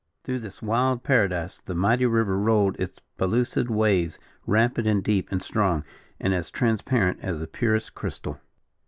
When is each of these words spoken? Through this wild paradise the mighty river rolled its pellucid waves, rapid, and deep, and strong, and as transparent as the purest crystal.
Through 0.23 0.39
this 0.39 0.63
wild 0.63 1.03
paradise 1.03 1.59
the 1.59 1.75
mighty 1.75 2.07
river 2.07 2.35
rolled 2.35 2.75
its 2.79 2.97
pellucid 3.19 3.69
waves, 3.69 4.17
rapid, 4.47 4.87
and 4.87 5.03
deep, 5.03 5.31
and 5.31 5.43
strong, 5.43 5.83
and 6.19 6.33
as 6.33 6.49
transparent 6.49 7.19
as 7.21 7.39
the 7.39 7.45
purest 7.45 7.93
crystal. 7.93 8.39